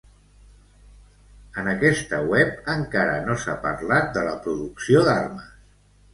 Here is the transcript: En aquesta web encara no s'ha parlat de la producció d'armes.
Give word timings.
En 1.63 1.69
aquesta 1.73 2.21
web 2.31 2.73
encara 2.77 3.21
no 3.29 3.37
s'ha 3.45 3.57
parlat 3.67 4.11
de 4.19 4.27
la 4.31 4.35
producció 4.49 5.07
d'armes. 5.11 5.55